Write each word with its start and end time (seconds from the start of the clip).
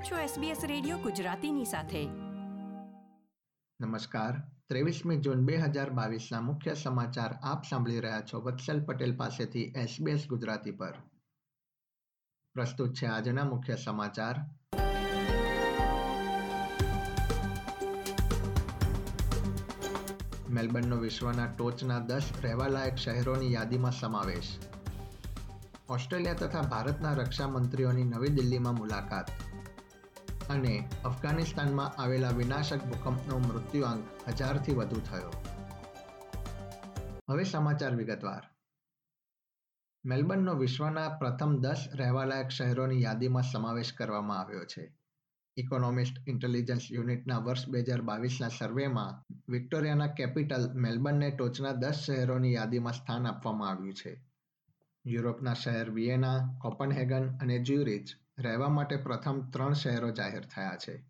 છો 0.00 0.16
SBS 0.16 0.66
radio 0.66 0.98
ગુજરાતીની 0.98 1.64
સાથે. 1.64 2.06
નમસ્કાર. 3.80 4.32
ત્રેવીસમી 4.68 5.16
જૂન 5.16 5.44
બે 5.44 5.56
હજાર 5.56 5.90
બાવીસના 5.90 6.40
મુખ્ય 6.40 6.74
સમાચાર 6.74 7.38
આપ 7.42 7.64
સાંભળી 7.64 8.00
રહ્યા 8.00 8.20
છો 8.20 8.40
વત્સલ 8.40 8.84
પટેલ 8.84 9.16
પાસેથી 9.16 9.64
SBS 9.64 10.26
ગુજરાતી 10.26 10.70
પર. 10.70 10.94
પ્રસ્તુત 12.54 12.94
છે 12.94 13.06
આજના 13.06 13.44
મુખ્ય 13.44 13.76
સમાચાર. 13.76 14.34
મેલબર્નનો 20.50 20.96
વિશ્વના 20.96 21.46
ટોચના 21.46 21.98
દસ 21.98 22.22
રહેવાલાયક 22.42 22.94
શહેરોની 22.94 23.52
યાદીમાં 23.52 23.92
સમાવેશ. 23.92 24.58
ઓસ્ટ્રેલિયા 25.88 26.34
તથા 26.34 26.62
ભારતના 26.62 27.12
રક્ષા 27.12 27.48
મંત્રીઓની 27.48 28.04
નવી 28.04 28.28
દિલ્હીમાં 28.28 28.74
મુલાકાત. 28.74 29.49
અને 30.50 30.88
અફઘાનિસ્તાનમાં 31.04 32.02
આવેલા 32.02 32.30
વિનાશક 32.30 32.84
ભૂકંપનો 32.84 33.38
મૃત્યુઆંક 33.38 34.28
હજારથી 34.28 34.72
વધુ 34.72 35.00
થયો. 35.00 35.30
હવે 37.30 37.44
સમાચાર 37.44 37.94
વિગતવાર. 37.96 38.42
મેલબર્નનો 40.04 40.54
વિશ્વના 40.54 41.08
પ્રથમ 41.08 41.56
દસ 41.56 41.88
રહેવાલાયક 41.94 42.48
શહેરોની 42.48 43.02
યાદીમાં 43.02 43.42
સમાવેશ 43.42 43.92
કરવામાં 43.92 44.40
આવ્યો 44.40 44.64
છે. 44.64 44.94
ઇકોનોમિસ્ટ 45.56 46.28
ઇન્ટેલિજન્સ 46.28 46.80
યુનિટના 46.90 47.38
વર્ષ 47.38 47.68
બે 47.68 47.80
હજાર 47.80 48.00
બાવીસના 48.00 48.48
સર્વેમાં 48.48 49.34
વિક્ટોરિયાના 49.48 50.06
કેપિટલ 50.06 50.70
મેલબર્નને 50.74 51.30
ટોચના 51.30 51.72
દસ 51.72 51.94
શહેરોની 52.06 52.52
યાદીમાં 52.52 52.92
સ્થાન 52.92 53.26
આપવામાં 53.26 53.70
આવ્યું 53.70 53.94
છે. 53.94 54.24
યુરોપના 55.06 55.54
શહેર 55.54 55.90
વિયેના, 55.90 56.58
કોપનહેગન 56.60 57.30
અને 57.36 57.58
જ્યુરિચ 57.58 58.08
રહેવા 58.40 58.68
માટે 58.68 58.96
પ્રથમ 58.96 59.40
ત્રણ 59.40 59.72
શહેરો 59.72 60.10
જાહેર 60.10 60.44
થયા 60.44 60.76
છે. 60.76 61.06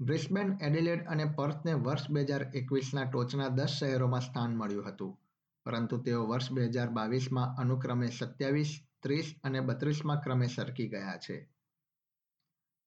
બ્રિસ્બેન, 0.00 0.58
એડિલેડ 0.60 1.06
અને 1.06 1.24
પર્થને 1.24 1.74
વર્ષ 1.74 2.10
બે 2.10 2.20
હજાર 2.20 2.42
એકવીસના 2.42 3.04
ટોચના 3.04 3.48
દસ 3.48 3.68
શહેરોમાં 3.68 4.20
સ્થાન 4.20 4.56
મળ્યું 4.56 4.88
હતું. 4.88 5.18
પરંતુ 5.64 5.98
તેઓ 5.98 6.26
વર્ષ 6.26 6.52
બે 6.52 6.66
હજાર 6.66 6.88
બાવીસમાં 6.88 7.56
અનુક્રમે 7.56 8.08
સત્યાવીસ, 8.08 8.80
ત્રીસ 9.02 9.34
અને 9.44 9.60
બત્રીસમાં 9.60 10.20
ક્રમે 10.20 10.46
સરકી 10.46 10.88
ગયા 10.88 11.16
છે. 11.16 11.48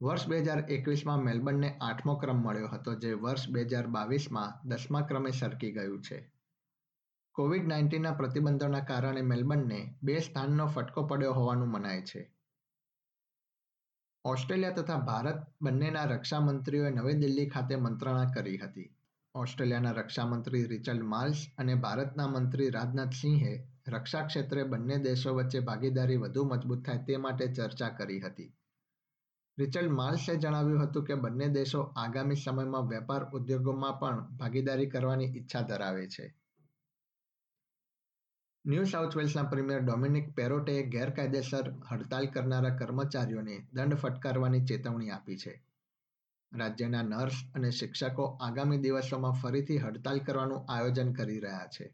વર્ષ 0.01 0.27
બે 0.27 0.39
હજાર 0.39 0.59
એકવીસમાં 0.69 1.19
મેલબર્નને 1.19 1.77
આઠમો 1.81 2.15
ક્રમ 2.15 2.35
મળ્યો 2.35 2.67
હતો, 2.67 2.95
જે 2.95 3.13
વર્ષ 3.13 3.49
બે 3.49 3.61
હજાર 3.61 3.87
બાવીસમાં 3.87 4.69
દસમા 4.69 5.01
ક્રમે 5.01 5.31
સરકી 5.31 5.71
ગયું 5.71 6.01
છે. 6.01 6.31
કોવિડ 7.31 7.67
નાઇન્ટીનના 7.67 8.11
પ્રતિબંધોના 8.11 8.79
કારણે 8.79 9.21
મેલબર્નને 9.21 9.95
બે 10.03 10.19
સ્થાનનો 10.19 10.67
ફટકો 10.67 11.03
પડ્યો 11.03 11.33
હોવાનું 11.33 11.67
મનાય 11.67 12.01
છે. 12.01 12.32
ઓસ્ટ્રેલિયા 14.25 14.69
તથા 14.69 14.97
ભારત 14.97 15.39
બંનેના 15.61 16.03
રક્ષા 16.05 16.39
મંત્રીઓએ 16.39 16.89
નવી 16.89 17.13
દિલ્હી 17.13 17.45
ખાતે 17.45 17.75
મંત્રણા 17.75 18.31
કરી 18.31 18.57
હતી. 18.57 18.95
ઓસ્ટ્રેલિયાના 19.35 19.91
રક્ષામંત્રી 19.91 20.63
રિચર્ડ 20.63 21.03
માલ્સ 21.03 21.37
અને 21.57 21.75
ભારતના 21.75 22.27
મંત્રી 22.27 22.69
રાજનાથ 22.69 23.13
સિંહે 23.13 23.67
રક્ષા 23.87 24.21
ક્ષેત્રે 24.21 24.63
બંને 24.63 24.97
દેશો 24.97 25.33
વચ્ચે 25.33 25.59
ભાગીદારી 25.59 26.15
વધુ 26.15 26.45
મજબૂત 26.45 26.85
થાય 26.85 26.97
તે 26.97 27.17
માટે 27.17 27.47
ચર્ચા 27.47 27.89
કરી 27.89 28.19
હતી. 28.19 28.53
રિચર્ડ 29.57 29.91
માલ્સે 29.91 30.35
જણાવ્યું 30.35 30.83
હતું 30.83 31.03
કે 31.03 31.15
બંને 31.15 31.47
દેશો 31.47 31.81
આગામી 31.81 32.35
સમયમાં 32.35 32.87
વેપાર 32.87 33.29
ઉદ્યોગોમાં 33.33 33.99
પણ 33.99 34.37
ભાગીદારી 34.37 34.85
કરવાની 34.85 35.25
ઈચ્છા 35.25 35.61
ધરાવે 35.61 36.07
છે. 36.07 36.42
ન્યૂ 38.65 38.85
સાઉથ 38.85 39.15
વેલ્સના 39.15 39.43
પ્રીમિયર 39.43 39.81
ડોમિનિક 39.81 40.35
પેરોટે 40.35 40.83
ગેરકાયદેસર 40.83 41.73
હડતાલ 41.89 42.25
કરનારા 42.25 42.69
કર્મચારીઓને 42.69 43.67
દંડ 43.73 43.95
ફટકારવાની 43.95 44.59
ચેતવણી 44.59 45.09
આપી 45.09 45.37
છે. 45.37 45.63
રાજ્યના 46.51 47.01
નર્સ 47.01 47.41
અને 47.55 47.71
શિક્ષકો 47.71 48.37
આગામી 48.41 48.77
દિવસોમાં 48.77 49.33
ફરીથી 49.33 49.77
હડતાલ 49.77 50.19
કરવાનું 50.19 50.63
આયોજન 50.69 51.13
કરી 51.13 51.39
રહ્યા 51.39 51.67
છે. 51.67 51.89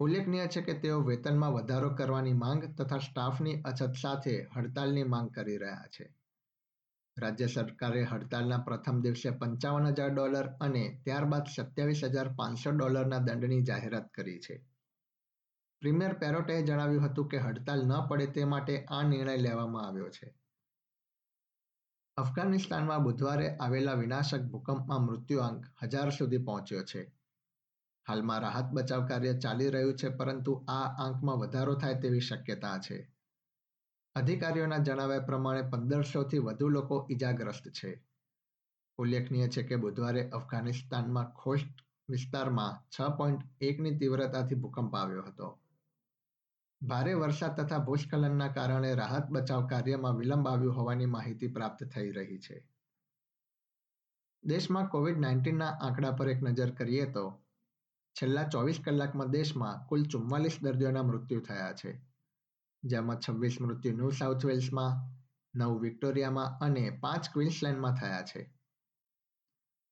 ઉલ્લેખનીય 0.00 0.46
છે 0.46 0.62
કે 0.62 0.74
તેઓ 0.74 0.98
વેતનમાં 1.02 1.52
વધારો 1.52 1.90
કરવાની 1.90 2.32
માંગ 2.32 2.64
તથા 2.74 2.98
સ્ટાફની 2.98 3.62
અછત 3.64 3.94
સાથે 3.94 4.36
હડતાલની 4.56 5.04
માંગ 5.04 5.30
કરી 5.30 5.56
રહ્યા 5.56 5.86
છે. 5.86 6.10
રાજ્ય 7.18 7.46
સરકારે 7.46 8.04
હડતાલના 8.04 8.58
પ્રથમ 8.58 9.00
દિવસે 9.00 9.30
પંચાવન 9.30 9.86
હજાર 9.86 10.10
ડોલર 10.10 10.46
અને 10.60 11.00
ત્યારબાદ 11.04 11.46
સત્યાવીસ 11.46 12.04
હજાર 12.04 12.28
પાંચસો 12.28 12.70
ડોલરના 12.70 13.18
દંડની 13.18 13.62
જાહેરાત 13.62 14.14
કરી 14.14 14.38
છે. 14.38 14.73
પ્રીમિયર 15.80 16.14
પેરોટે 16.14 16.62
જણાવ્યું 16.62 17.04
હતું 17.04 17.28
કે 17.28 17.38
હડતાલ 17.38 17.86
ન 17.86 17.92
પડે 18.08 18.26
તે 18.26 18.44
માટે 18.44 18.84
આ 18.88 19.02
નિર્ણય 19.02 19.36
લેવામાં 19.36 19.84
આવ્યો 19.84 20.10
છે. 20.10 20.34
અફઘાનિસ્તાનમાં 22.16 23.02
બુધવારે 23.02 23.56
આવેલા 23.60 23.94
વિનાશક 23.94 24.40
ભૂકંપમાં 24.40 25.02
મૃત્યુઆંક 25.02 25.66
હજાર 25.82 26.12
સુધી 26.12 26.38
પહોંચ્યો 26.38 26.82
છે. 26.82 27.12
હાલમાં 28.06 28.42
રાહત 28.42 28.66
બચાવ 28.72 29.08
કાર્ય 29.08 29.34
ચાલી 29.34 29.70
રહ્યું 29.70 29.94
છે, 29.94 30.08
પરંતુ 30.08 30.64
આ 30.68 30.86
આંકમાં 30.98 31.38
વધારો 31.38 31.74
થાય 31.74 31.94
તેવી 31.94 32.20
શક્યતા 32.20 32.78
છે. 32.78 33.10
અધિકારીઓના 34.16 34.78
જણાવ્યા 34.78 35.18
પ્રમાણે 35.18 35.62
પંદરસોથી 35.62 36.38
વધુ 36.38 36.68
લોકો 36.68 37.06
ઇજાગ્રસ્ત 37.10 37.68
છે. 37.70 38.04
ઉલ્લેખનીય 38.98 39.48
છે 39.48 39.62
કે 39.62 39.76
બુધવારે 39.76 40.30
અફઘાનિસ્તાનમાં 40.30 41.32
ખોસ્ટ 41.32 41.84
વિસ્તારમાં 42.08 42.80
છ 42.90 43.00
પોઈન્ટ 43.16 43.42
એકની 43.60 43.98
તીવ્રતાથી 43.98 44.54
ભૂકંપ 44.54 44.94
આવ્યો 44.94 45.22
હતો. 45.22 45.63
ભારે 46.86 47.14
વરસાદ 47.14 47.60
તથા 47.60 47.78
ભૂસ્ખલનના 47.78 48.48
કારણે 48.48 48.94
રાહત 48.94 49.26
બચાવ 49.30 49.66
કાર્યમાં 49.66 50.16
વિલંબ 50.16 50.48
આવ્યો 50.48 50.72
હોવાની 50.72 51.06
માહિતી 51.06 51.48
પ્રાપ્ત 51.48 51.84
થઈ 51.84 52.10
રહી 52.10 52.38
છે. 52.38 52.56
દેશમાં 54.44 54.88
કોવિડ 54.88 55.18
નાઇન્ટીનના 55.18 55.68
આંકડા 55.68 56.10
પર 56.10 56.28
એક 56.28 56.42
નજર 56.42 56.70
કરીએ 56.70 57.06
તો 57.12 57.24
છેલ્લા 58.16 58.48
ચોવીસ 58.48 58.80
કલાકમાં 58.84 59.30
દેશમાં 59.30 59.86
કુલ 59.88 60.04
ચુમ્માલીસ 60.04 60.58
દર્દીઓના 60.62 61.02
મૃત્યુ 61.02 61.40
થયા 61.40 61.72
છે, 61.72 61.92
જેમાં 62.82 63.22
છવ્વીસ 63.28 63.60
મૃત્યુ 63.60 63.96
ન્યૂ 63.96 64.10
સાઉથ 64.10 64.44
વેલ્સમાં, 64.44 64.92
નવ 65.54 65.80
વિક્ટોરિયામાં 65.80 66.58
અને 66.58 66.84
પાંચ 66.90 67.30
ક્વીન્સલેન્ડમાં 67.32 67.94
થયા 67.94 68.22
છે. 68.22 68.42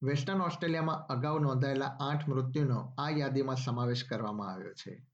વેસ્ટર્ન 0.02 0.40
ઓસ્ટ્રેલિયામાં 0.40 1.06
અગાઉ 1.06 1.38
નોંધાયેલા 1.38 1.96
આઠ 2.00 2.28
મૃત્યુનો 2.28 2.94
આ 2.98 3.10
યાદીમાં 3.10 3.56
સમાવેશ 3.56 4.04
કરવામાં 4.04 4.52
આવ્યો 4.52 4.72
છે. 4.72 5.11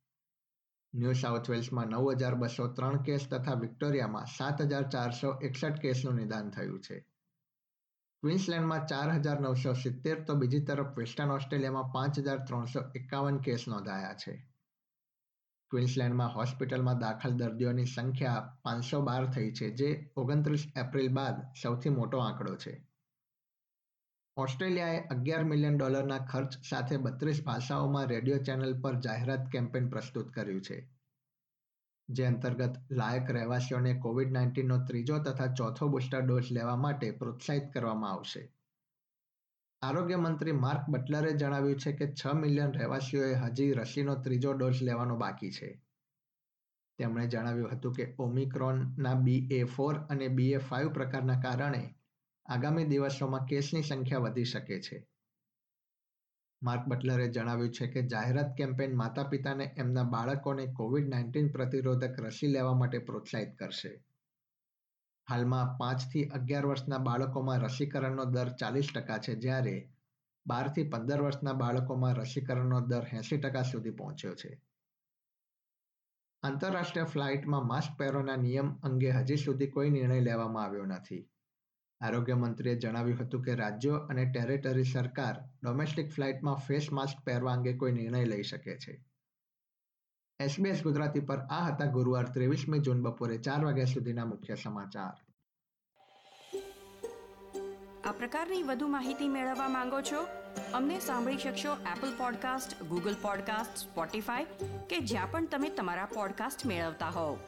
ન્યૂ 0.94 1.12
સાઉથ 1.12 1.50
વેલ્સમાં 1.50 1.87
નવ 1.87 2.15
હજાર 2.16 2.34
બસો 2.34 2.66
ત્રણ 2.69 3.03
કેસ 3.03 3.28
તથા 3.28 3.54
વિક્ટોરિયામાં 3.54 4.26
સાત 4.26 4.62
હજાર 4.62 4.82
ચારસો 4.82 5.31
એકસઠ 5.43 5.78
કેસનું 5.78 6.15
નિદાન 6.15 6.50
થયું 6.50 6.81
છે. 6.81 7.04
ક્વિન્સલેન્ડમાં 8.22 8.87
ચાર 8.87 9.12
હજાર 9.21 9.41
નવસો 9.41 9.75
સિત્તેર 9.75 10.25
તો 10.25 10.34
બીજી 10.34 10.60
તરફ 10.60 10.97
વેસ્ટર્ન 10.97 11.31
ઓસ્ટ્રેલિયામાં 11.31 11.93
પાંચ 11.93 12.19
હજાર 12.19 12.38
ત્રણસો 12.38 12.81
એકાવન 12.94 13.38
કેસ 13.38 13.69
નોંધાયા 13.69 14.15
છે. 14.15 14.48
ક્વિન્સલેન્ડમાં 15.71 16.34
હોસ્પિટલમાં 16.34 16.98
દાખલ 16.98 17.31
દર્દીઓની 17.31 17.87
સંખ્યા 17.87 18.59
પાંચસો 18.62 19.00
બાર 19.00 19.27
થઈ 19.27 19.53
છે, 19.53 19.71
જે 19.71 20.10
ઓગણત્રીસ 20.16 20.66
એપ્રિલ 20.77 21.09
બાદ 21.09 21.34
સૌથી 21.62 21.88
મોટો 21.88 22.19
આંકડો 22.19 22.56
છે. 22.56 22.88
ઓસ્ટ્રેલિયાએ 24.38 25.06
અગિયાર 25.06 25.44
મિલિયન 25.44 25.76
ડોલરના 25.76 26.19
ખર્ચ 26.19 26.53
સાથે 26.71 26.97
બત્રીસ 26.97 27.44
ભાષાઓમાં 27.44 28.06
રેડિયો 28.06 28.38
ચેનલ 28.38 28.81
પર 28.81 29.00
જાહેરાત 29.00 29.49
કેમ્પેન 29.49 29.88
પ્રસ્તુત 29.88 30.31
કર્યું 30.31 30.60
છે, 30.60 30.91
જે 32.10 32.25
અંતર્ગત 32.25 32.77
લાયક 32.91 33.31
રહેવાસીઓને 33.31 33.94
કોવિડ 33.94 34.32
નાઇન્ટીનનો 34.32 34.78
ત્રીજો 34.84 35.19
તથા 35.19 35.47
ચોથો 35.47 35.88
બુસ્ટર 35.88 36.21
ડોઝ 36.21 36.53
લેવા 36.53 36.77
માટે 36.77 37.10
પ્રોત્સાહિત 37.10 37.72
કરવામાં 37.72 38.12
આવશે. 38.12 38.53
આરોગ્ય 39.82 40.16
મંત્રી 40.16 40.53
માર્ક 40.53 40.88
બટલરે 40.88 41.32
જણાવ્યું 41.32 41.77
છે 41.77 41.93
કે 41.93 42.15
છ 42.15 42.27
મિલિયન 42.27 42.72
રહેવાસીઓએ 42.72 43.34
હજી 43.34 43.72
રસીનો 43.72 44.15
ત્રીજો 44.15 44.53
ડોઝ 44.53 44.82
લેવાનો 44.82 45.16
બાકી 45.16 45.50
છે. 45.50 45.82
તેમણે 46.98 47.27
જણાવ્યું 47.27 47.71
હતું 47.71 47.93
કે 47.93 48.15
ઓમિક્રોનના 48.19 49.15
બી 49.15 49.48
એ 49.50 49.65
ફોર 49.65 49.94
અને 49.94 50.28
બી 50.28 50.53
એ 50.53 50.59
ફાઇવ 50.59 50.93
પ્રકારના 50.93 51.41
કારણે 51.41 51.94
આગામી 52.48 52.84
દિવસોમાં 52.84 53.45
કેસની 53.45 53.83
સંખ્યા 53.83 54.18
વધી 54.18 54.45
શકે 54.45 54.80
છે. 54.80 55.06
માર્ક 56.62 56.86
બટલરે 56.86 57.28
જણાવ્યું 57.28 57.71
છે 57.71 57.86
કે 57.86 58.03
જાહેરાત 58.03 58.56
કેમ્પેન 58.56 58.97
માતા 58.97 59.24
પિતાને 59.24 59.74
એમના 59.77 60.03
બાળકોને 60.03 60.66
કોવિડ 60.66 61.09
નાઇન્ટીન 61.09 61.48
પ્રતિરોધક 61.48 62.21
રસી 62.21 62.47
લેવા 62.47 62.74
માટે 62.74 62.98
પ્રોત્સાહિત 62.98 63.59
કરશે. 63.59 64.04
હાલમાં 65.30 65.78
પાંચથી 65.78 66.24
અગિયાર 66.24 66.66
વર્ષના 66.66 66.98
બાળકોમાં 66.98 67.60
રસીકરણનો 67.60 68.24
દર 68.24 68.48
ચાલીસ 68.48 68.92
ટકા 68.94 69.18
છે, 69.18 69.34
જ્યારે 69.34 69.89
બારથી 70.47 70.83
પંદર 70.83 71.21
વર્ષના 71.22 71.53
બાળકોમાં 71.53 72.16
રસીકરણનો 72.16 72.80
દર 72.80 73.06
એંસી 73.12 73.39
ટકા 73.39 73.62
સુધી 73.62 73.91
પહોંચ્યો 73.91 74.34
છે. 74.34 74.60
આંતરરાષ્ટ્રીય 76.42 77.04
ફ્લાઇટમાં 77.04 77.66
માસ્ક 77.66 77.98
પહેરોના 77.98 78.36
નિયમ 78.36 78.78
અંગે 78.83 79.10
હજી 79.10 79.36
સુધી 79.36 79.66
કોઈ 79.66 79.91
નિર્ણય 79.91 80.21
લેવામાં 80.21 80.65
આવ્યો 80.65 80.84
નથી. 80.84 81.28
આરોગ્ય 82.00 82.34
મંત્રીએ 82.34 82.74
જણાવ્યું 82.74 83.18
હતું 83.18 83.42
કે 83.42 83.54
રાજ્યો 83.54 83.95
અને 83.95 84.24
ટેરેટરી 84.24 84.84
સરકાર 84.84 85.36
ડોમેસ્ટિક 85.62 86.12
ફ્લાઇટમાં 86.12 86.54
ફેસ 86.54 86.92
માસ્ક 86.92 87.24
પહેરવા 87.24 87.53
અંગે 87.53 87.77
કોઈ 87.77 87.92
નિર્ણય 87.92 88.24
લઈ 88.24 88.42
શકે 88.42 88.78
છે. 88.78 89.04
એસબીએસ 90.41 90.83
ગુજરાતી 90.83 91.21
પર 91.21 91.39
આ 91.39 91.66
હતા 91.66 91.86
ગુરુવાર 91.86 92.28
ત્રેવીસમી 92.28 92.78
જૂન 92.78 93.03
બપોરે 93.03 93.39
ચાર 93.39 93.65
વાગ્યા 93.65 93.84
સુધીના 93.84 94.24
મુખ્ય 94.24 94.54
સમાચાર. 94.54 95.16
આ 98.04 98.12
પ્રકારની 98.12 98.62
વધુ 98.62 98.89
માહિતી 98.89 99.28
મેળવવા 99.28 99.68
માંગો 99.68 100.01
છો? 100.01 100.27
અમને 100.74 101.01
સાંભળી 101.01 101.36
શકશો 101.36 101.72
Apple 101.72 102.18
podcast 102.18 102.83
Google 102.83 103.15
podcast 103.22 103.77
Spotify 103.77 104.44
કે 104.91 104.98
જ્યાં 104.98 105.30
પણ 105.30 105.47
તમે 105.47 105.68
તમારા 105.68 106.04
પોડકાસ્ટ 106.04 106.66
મેળવતા 106.66 107.09
હોવ. 107.09 107.39